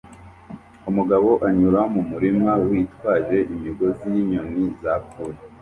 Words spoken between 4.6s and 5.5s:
zapfuye